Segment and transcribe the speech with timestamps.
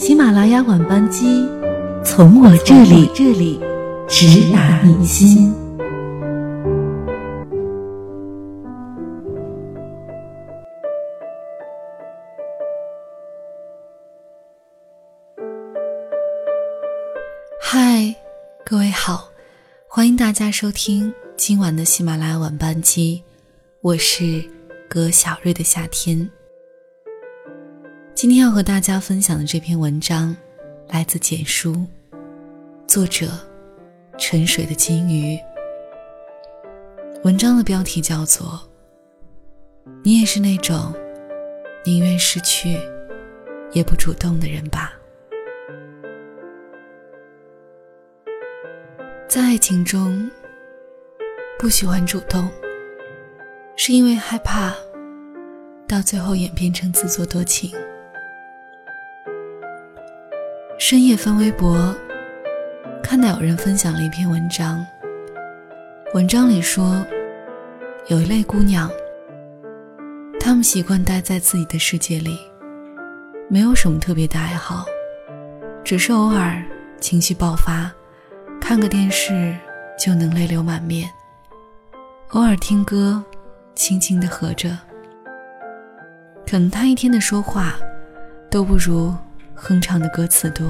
[0.00, 1.46] 喜马拉雅晚班机，
[2.02, 3.60] 从我这里这里
[4.08, 5.54] 直达你心。
[17.60, 18.16] 嗨，
[18.64, 19.28] 各位好，
[19.86, 23.22] 欢迎大家收听今晚的喜马拉雅晚班机，
[23.82, 24.42] 我是
[24.88, 26.30] 葛小瑞的夏天。
[28.20, 30.36] 今天要和大家分享的这篇文章，
[30.88, 31.86] 来自简书，
[32.86, 33.30] 作者
[34.18, 35.38] 沉水的金鱼。
[37.24, 38.60] 文章的标题叫做
[40.04, 40.94] 《你也是那种
[41.82, 42.78] 宁愿失去
[43.72, 44.92] 也不主动的人吧》。
[49.30, 50.30] 在爱情中，
[51.58, 52.50] 不喜欢主动，
[53.76, 54.74] 是因为害怕
[55.88, 57.74] 到最后演变成自作多情。
[60.80, 61.94] 深夜翻微博，
[63.02, 64.84] 看到有人分享了一篇文章。
[66.14, 67.04] 文章里说，
[68.06, 68.90] 有一类姑娘，
[70.40, 72.34] 她们习惯待在自己的世界里，
[73.46, 74.86] 没有什么特别的爱好，
[75.84, 76.64] 只是偶尔
[76.98, 77.92] 情绪爆发，
[78.58, 79.54] 看个电视
[79.98, 81.06] 就能泪流满面；
[82.30, 83.22] 偶尔听歌，
[83.74, 84.70] 轻轻的合着。
[86.46, 87.74] 可能她一天的说话，
[88.50, 89.14] 都不如。
[89.62, 90.66] 哼唱的歌词多，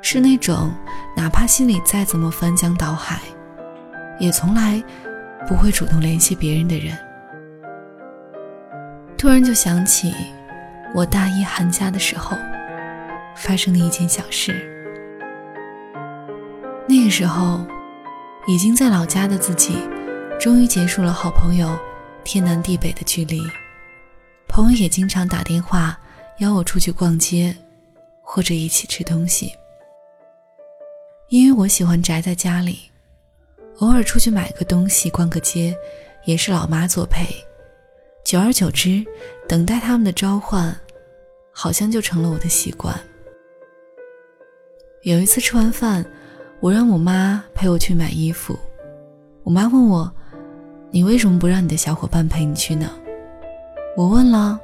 [0.00, 0.72] 是那种
[1.16, 3.18] 哪怕心里再怎么翻江倒海，
[4.20, 4.80] 也从来
[5.48, 6.96] 不会主动联系别人的人。
[9.18, 10.14] 突然就想起
[10.94, 12.36] 我大一寒假的时候
[13.34, 14.54] 发生的一件小事。
[16.86, 17.66] 那个时候，
[18.46, 19.76] 已经在老家的自己，
[20.38, 21.76] 终于结束了好朋友
[22.22, 23.42] 天南地北的距离，
[24.46, 25.98] 朋友也经常打电话。
[26.42, 27.56] 邀我出去逛街，
[28.20, 29.52] 或者一起吃东西。
[31.28, 32.90] 因为我喜欢宅在家里，
[33.78, 35.74] 偶尔出去买个东西、逛个街，
[36.24, 37.24] 也是老妈作陪。
[38.24, 39.04] 久而久之，
[39.48, 40.76] 等待他们的召唤，
[41.52, 42.98] 好像就成了我的习惯。
[45.02, 46.04] 有一次吃完饭，
[46.58, 48.58] 我让我妈陪我去买衣服。
[49.44, 50.12] 我妈问我
[50.90, 52.90] ：“你为什么不让你的小伙伴陪你去呢？”
[53.96, 54.58] 我问了。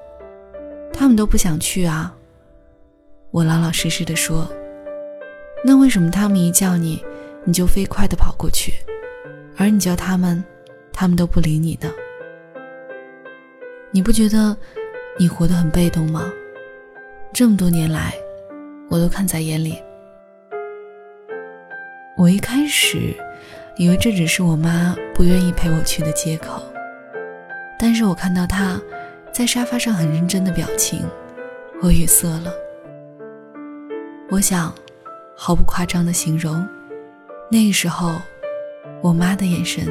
[0.92, 2.14] 他们都不想去啊。
[3.30, 4.50] 我老老实实的说
[5.64, 7.04] ：“那为什么他们一叫你，
[7.44, 8.72] 你就飞快的跑过去，
[9.56, 10.42] 而你叫他们，
[10.92, 11.90] 他们都不理你呢？
[13.90, 14.56] 你不觉得
[15.18, 16.32] 你活得很被动吗？
[17.32, 18.14] 这么多年来，
[18.88, 19.78] 我都看在眼里。
[22.16, 23.14] 我一开始
[23.76, 26.62] 以为这只是我妈不愿意陪我去的借口，
[27.78, 28.80] 但是我看到她。”
[29.38, 31.00] 在沙发上很认真的表情，
[31.80, 32.52] 我语塞了。
[34.30, 34.74] 我想，
[35.36, 36.68] 毫不夸张的形容，
[37.48, 38.20] 那个时候，
[39.00, 39.86] 我妈的眼神，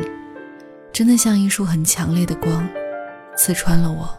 [0.91, 2.67] 真的像一束很强烈的光，
[3.37, 4.09] 刺穿了我。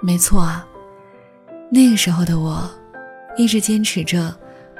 [0.00, 0.64] 没错啊，
[1.72, 2.70] 那个时候的我，
[3.36, 4.32] 一直坚持着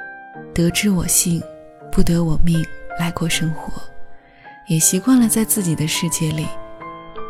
[0.55, 1.43] “得之我幸，
[1.91, 2.65] 不得我命”
[2.97, 3.81] 来过生活，
[4.69, 6.47] 也习惯了在自己的世界里，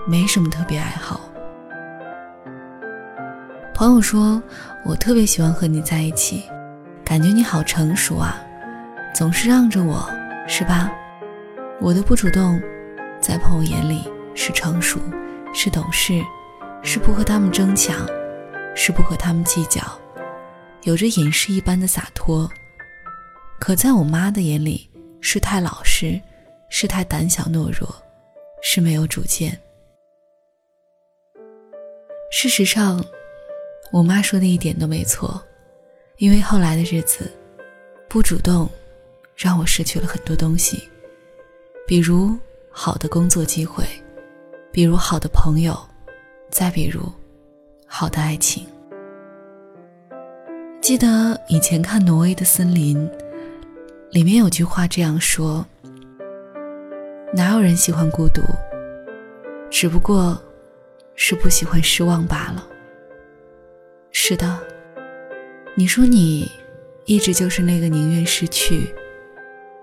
[0.06, 1.20] 没什么特别爱好。
[3.82, 4.40] 朋友说
[4.86, 6.44] ：“我特别喜欢和你在一起，
[7.04, 8.40] 感觉你好成熟啊，
[9.12, 10.08] 总是让着我，
[10.48, 10.92] 是吧？
[11.80, 12.62] 我的不主动，
[13.20, 15.00] 在朋友眼里是成熟，
[15.52, 16.24] 是懂事，
[16.84, 18.08] 是不和他们争抢，
[18.76, 19.82] 是不和他们计较，
[20.84, 22.48] 有着隐士一般的洒脱。
[23.60, 24.88] 可在我妈的眼里，
[25.22, 26.22] 是太老实，
[26.70, 27.92] 是太胆小懦弱，
[28.62, 29.60] 是没有主见。
[32.32, 33.04] 事实上。”
[33.92, 35.42] 我妈说的一点都没错，
[36.18, 37.30] 因为后来的日子，
[38.08, 38.70] 不主动，
[39.36, 40.90] 让我失去了很多东西，
[41.86, 42.38] 比如
[42.70, 43.84] 好的工作机会，
[44.72, 45.78] 比如好的朋友，
[46.50, 47.02] 再比如
[47.86, 48.66] 好的爱情。
[50.80, 52.98] 记得以前看《挪威的森林》，
[54.12, 55.66] 里面有句话这样说
[57.36, 58.42] ：“哪有人喜欢孤独？
[59.70, 60.42] 只不过
[61.14, 62.68] 是不喜欢失望罢了。”
[64.32, 64.58] 是的，
[65.76, 66.50] 你说你
[67.04, 68.88] 一直就是那个宁愿失去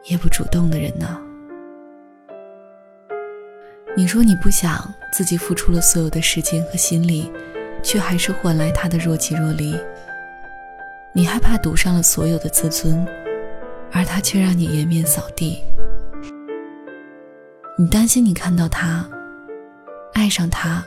[0.05, 1.21] 也不主动的人呢。
[3.95, 7.31] 你说你不想自己付出了所有的时间和心力，
[7.83, 9.77] 却还是换来他的若即若离。
[11.13, 13.07] 你害怕赌上了所有的自尊，
[13.93, 15.63] 而他却让你颜面扫地。
[17.77, 19.07] 你担心你看到他，
[20.15, 20.83] 爱上他，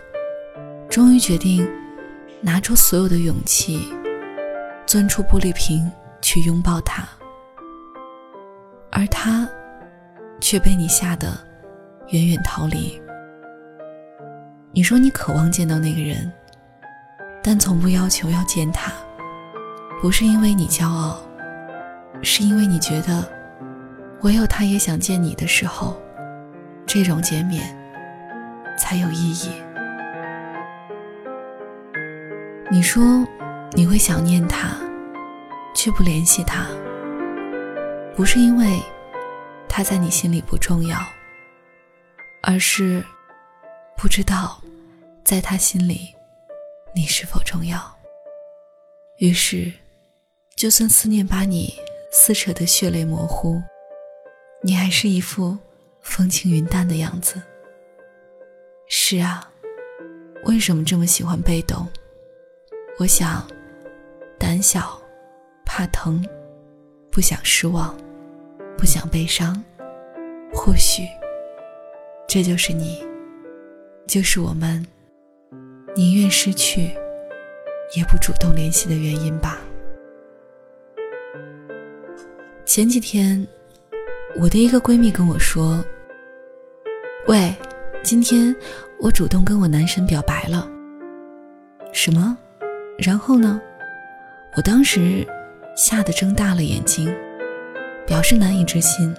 [0.90, 1.70] 终于决定。
[2.44, 3.88] 拿出所有的勇气，
[4.88, 5.90] 钻出玻璃瓶
[6.22, 7.08] 去拥抱他，
[8.92, 9.48] 而他
[10.40, 11.40] 却被你吓得
[12.10, 13.00] 远远逃离。
[14.72, 16.32] 你说你渴望见到那个人，
[17.44, 18.92] 但从不要求要见他，
[20.02, 21.22] 不是因为你骄傲，
[22.24, 23.24] 是因为你觉得
[24.22, 25.96] 唯有他也想见你的时候，
[26.88, 27.78] 这种见面
[28.80, 29.52] 才有意义。
[32.74, 33.28] 你说
[33.74, 34.78] 你会想念他，
[35.76, 36.66] 却不联系他，
[38.16, 38.82] 不是因为
[39.68, 40.98] 他在你心里不重要，
[42.42, 43.06] 而是
[43.98, 44.62] 不知道
[45.22, 46.16] 在他心里
[46.96, 47.78] 你是否重要。
[49.18, 49.70] 于是，
[50.56, 51.74] 就算思念把你
[52.14, 53.62] 撕扯得血泪模糊，
[54.64, 55.58] 你还是一副
[56.02, 57.42] 风轻云淡的样子。
[58.88, 59.52] 是啊，
[60.46, 61.86] 为什么这么喜欢被动？
[63.02, 63.44] 我想，
[64.38, 65.02] 胆小，
[65.66, 66.24] 怕疼，
[67.10, 67.98] 不想失望，
[68.78, 69.60] 不想悲伤。
[70.54, 71.02] 或许，
[72.28, 73.04] 这就是你，
[74.06, 74.86] 就是我们，
[75.96, 76.92] 宁愿失去，
[77.98, 79.58] 也不主动联系的原因吧。
[82.66, 83.48] 前几天，
[84.38, 85.84] 我的一个闺蜜跟我说
[87.28, 87.52] ：“喂，
[88.04, 88.56] 今天
[89.00, 90.70] 我主动跟我男神表白了。”
[91.92, 92.38] 什么？
[92.98, 93.60] 然后呢？
[94.56, 95.26] 我当时
[95.76, 97.14] 吓得睁大了眼睛，
[98.06, 99.16] 表示难以置信。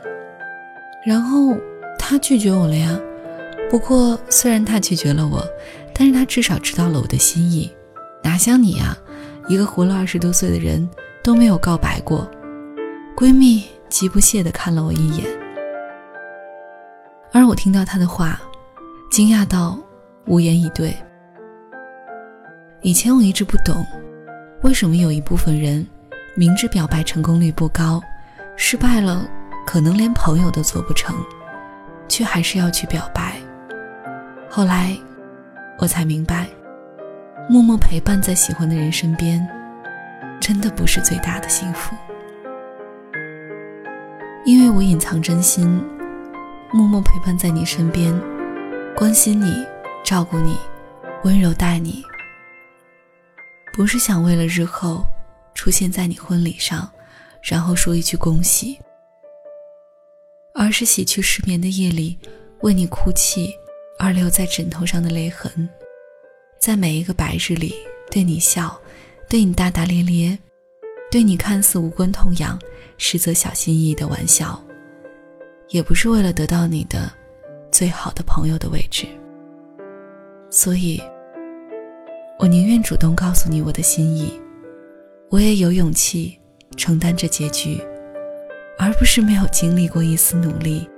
[1.07, 1.57] 然后
[1.99, 3.01] 他拒绝我了呀。
[3.71, 5.43] 不过虽然他拒绝了我，
[5.95, 7.73] 但是他至少知道了我的心意。
[8.23, 8.97] 哪像你啊，
[9.49, 10.87] 一个活了二十多岁的人
[11.25, 12.31] 都没有告白过。
[13.17, 15.27] 闺蜜极不屑地看了我一眼，
[17.33, 18.41] 而我听到她的话，
[19.11, 19.79] 惊讶到
[20.27, 20.95] 无言以对。
[22.85, 23.87] 以前我一直不懂，
[24.63, 25.87] 为什么有一部分人
[26.35, 28.03] 明知表白成功率不高，
[28.57, 29.25] 失败了
[29.65, 31.15] 可能连朋友都做不成，
[32.09, 33.37] 却还是要去表白。
[34.51, 34.97] 后来
[35.79, 36.49] 我才明白，
[37.49, 39.49] 默默陪伴在喜欢的人身边，
[40.41, 41.95] 真的不是最大的幸福。
[44.45, 45.81] 因为我隐藏真心，
[46.73, 48.13] 默默陪伴在你身边，
[48.97, 49.65] 关心你，
[50.03, 50.57] 照顾你，
[51.23, 52.05] 温柔待你。
[53.73, 55.03] 不是想为了日后
[55.55, 56.91] 出现在你婚礼上，
[57.43, 58.79] 然后说一句恭喜，
[60.55, 62.19] 而是洗去失眠的夜里
[62.61, 63.51] 为你哭泣
[63.99, 65.69] 而留在枕头上的泪痕，
[66.61, 67.75] 在每一个白日里
[68.11, 68.79] 对你笑，
[69.27, 70.39] 对你大大咧咧，
[71.11, 72.59] 对你看似无关痛痒，
[72.99, 74.63] 实则小心翼翼的玩笑，
[75.69, 77.11] 也不是为了得到你的
[77.71, 79.07] 最好的朋友的位置，
[80.51, 81.03] 所以。
[82.43, 84.33] 我宁愿主动告诉你我的心意，
[85.31, 86.37] 我也有勇气
[86.77, 87.81] 承担这结局，
[88.77, 90.91] 而不是没有经历过一丝努力，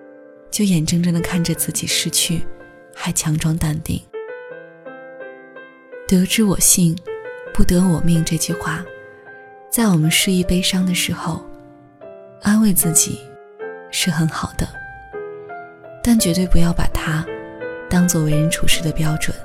[0.50, 2.40] 就眼睁睁的看着自己失去，
[2.94, 4.00] 还强装淡定。
[6.08, 6.96] 得之我幸，
[7.52, 8.82] 不得我命这句话，
[9.70, 11.44] 在我们失意悲伤的时候，
[12.40, 13.20] 安慰自己
[13.90, 14.66] 是很好的，
[16.02, 17.22] 但绝对不要把它
[17.90, 19.36] 当做为人处事的标准。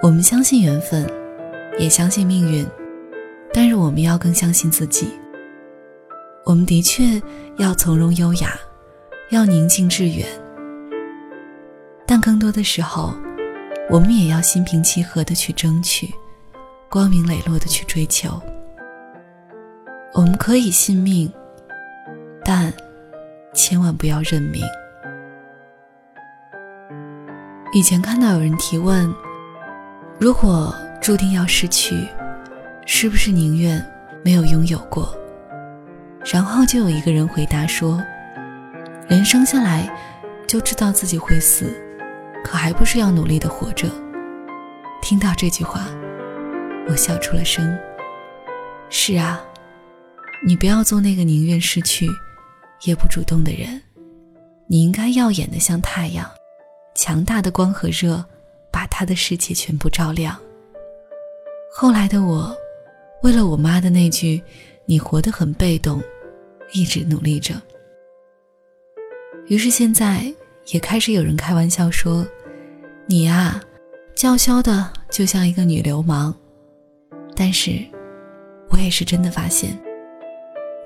[0.00, 1.04] 我们相信缘分，
[1.76, 2.64] 也相信命运，
[3.52, 5.08] 但是我们要更相信自己。
[6.44, 7.20] 我们的确
[7.56, 8.52] 要从容优雅，
[9.30, 10.24] 要宁静致远，
[12.06, 13.12] 但更多的时候，
[13.90, 16.14] 我们也要心平气和的去争取，
[16.88, 18.40] 光明磊落的去追求。
[20.14, 21.30] 我们可以信命，
[22.44, 22.72] 但
[23.52, 24.62] 千万不要认命。
[27.72, 29.12] 以前看到有人提问。
[30.20, 32.08] 如果注定要失去，
[32.84, 33.84] 是不是宁愿
[34.24, 35.16] 没有拥有过？
[36.24, 38.02] 然后就有一个人回答说
[39.08, 39.88] ：“人生下来
[40.48, 41.72] 就知道自己会死，
[42.44, 43.88] 可还不是要努力的活着。”
[45.00, 45.86] 听到这句话，
[46.88, 47.78] 我笑出了声。
[48.90, 49.40] 是啊，
[50.44, 52.08] 你不要做那个宁愿失去
[52.82, 53.80] 也不主动的人，
[54.66, 56.28] 你应该耀眼的像太阳，
[56.96, 58.24] 强大的光和热。
[58.78, 60.38] 把他的世界全部照亮。
[61.68, 62.56] 后来的我，
[63.24, 64.40] 为了我妈的那句
[64.86, 66.00] “你活得很被动”，
[66.72, 67.60] 一直努力着。
[69.48, 70.32] 于是现在
[70.66, 72.24] 也开始有人开玩笑说
[73.06, 73.60] ：“你呀，
[74.14, 76.32] 叫嚣的就像一个女流氓。”
[77.34, 77.84] 但是，
[78.68, 79.76] 我也是真的发现，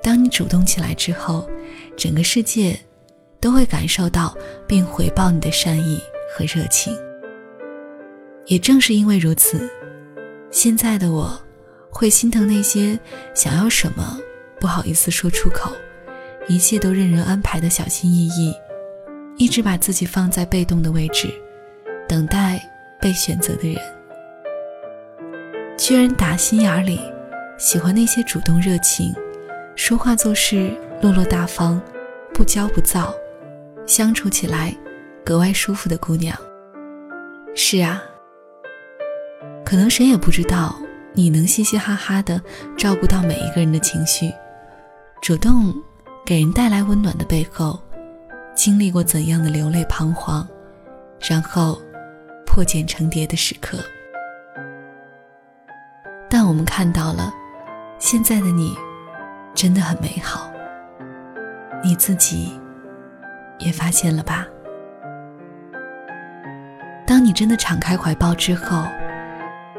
[0.02, 1.46] 当你主动起来之后，
[1.94, 2.74] 整个世界
[3.38, 4.34] 都会感受到
[4.66, 6.00] 并回报你的善意
[6.34, 6.96] 和热情。
[8.46, 9.70] 也正是因为如此，
[10.50, 11.40] 现在的我
[11.90, 12.98] 会心疼那些
[13.34, 14.18] 想要什么
[14.58, 15.72] 不好意思说出口，
[16.48, 18.54] 一切都任人安排的小心翼翼，
[19.36, 21.28] 一直把自己放在被动的位置，
[22.08, 22.60] 等待
[23.00, 23.80] 被选择的人。
[25.78, 27.00] 居然打心眼里
[27.58, 29.14] 喜欢那些主动热情、
[29.74, 30.70] 说话做事
[31.00, 31.80] 落落大方、
[32.34, 33.14] 不骄不躁、
[33.86, 34.76] 相处起来
[35.24, 36.36] 格外舒服的姑娘。
[37.54, 38.02] 是啊，
[39.72, 40.76] 可能谁也不知道。
[41.14, 42.38] 你能嘻嘻哈哈的
[42.76, 44.30] 照顾到每一个人的情绪，
[45.22, 45.74] 主动
[46.26, 47.82] 给人带来温暖的背后，
[48.54, 50.46] 经历过怎样的流泪彷徨，
[51.26, 51.80] 然后
[52.44, 53.78] 破茧成蝶的时刻。
[56.28, 57.32] 但我们看到了，
[57.98, 58.76] 现在的你
[59.54, 60.52] 真的很美好。
[61.82, 62.60] 你自己
[63.58, 64.46] 也发现了吧？
[67.06, 68.84] 当你真的敞开怀抱之后。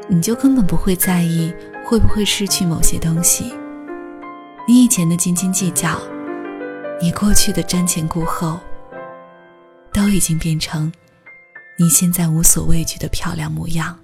[0.08, 1.52] 你就根本不会在意
[1.84, 3.54] 会不会失去某些东西。
[4.68, 6.00] 你以前的斤斤计较，
[7.00, 8.60] 你过去的瞻前顾后，
[9.92, 10.92] 都已经变成
[11.78, 13.98] 你现在无所畏惧的漂亮模样。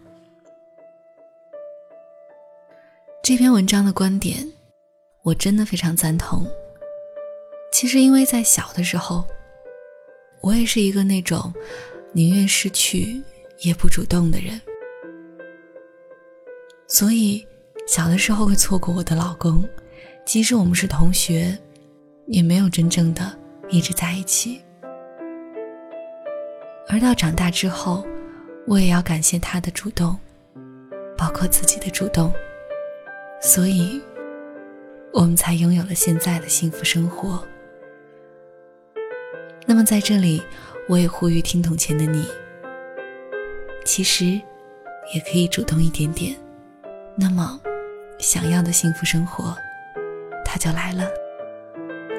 [3.22, 4.50] 这篇文章的观点，
[5.22, 6.46] 我真的非常赞同。
[7.72, 9.24] 其实，因为在小的时候，
[10.40, 11.52] 我也是一个那种
[12.12, 13.22] 宁愿失去
[13.60, 14.60] 也不主动的人。
[16.92, 17.46] 所以，
[17.86, 19.64] 小的时候会错过我的老公，
[20.26, 21.56] 即使我们是同学，
[22.26, 23.32] 也没有真正的
[23.68, 24.60] 一直在一起。
[26.88, 28.04] 而到长大之后，
[28.66, 30.18] 我也要感谢他的主动，
[31.16, 32.32] 包括自己的主动，
[33.40, 34.02] 所以，
[35.12, 37.40] 我们才拥有了现在的幸福生活。
[39.64, 40.42] 那么在这里，
[40.88, 42.26] 我也呼吁听懂前的你，
[43.84, 44.24] 其实，
[45.14, 46.34] 也可以主动一点点。
[47.16, 47.60] 那么，
[48.18, 49.54] 想要的幸福生活，
[50.44, 51.04] 它就来了。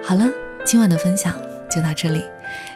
[0.04, 0.26] 好了，
[0.64, 1.34] 今晚的分享
[1.70, 2.24] 就到这里。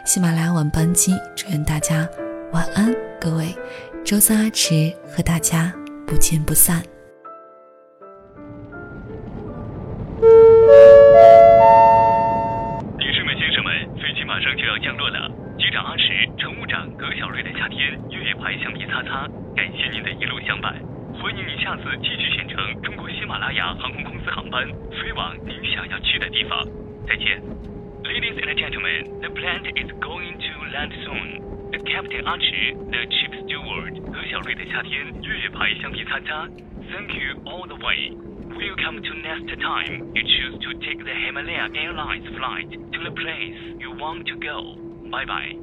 [0.04, 2.08] 喜马拉雅晚班机，祝愿大家
[2.52, 3.54] 晚安，各位。
[4.04, 5.72] 周三阿迟和大家
[6.06, 6.82] 不见不散。
[12.98, 15.30] 女士们、先生们，飞机马上就要降落了。
[15.58, 16.02] 机长阿迟、
[16.38, 20.74] 乘务长葛小瑞的夏天越野牌橡皮擦擦，感谢您的一路相伴。
[21.21, 26.65] 欢迎您下次继续选乘中国喜马拉雅航空公司航班，飞往您想要去的地方。
[27.07, 27.41] 再见。
[28.03, 31.41] Ladies and gentlemen, the plane is going to land soon.
[31.71, 36.49] The captain Archie, the chief steward 何小瑞的夏天越野牌橡皮擦擦。
[36.91, 38.11] Thank you all the way.
[38.49, 43.55] Welcome to next time you choose to take the Himalaya Airlines flight to the place
[43.79, 44.75] you want to go.
[45.09, 45.55] Bye bye.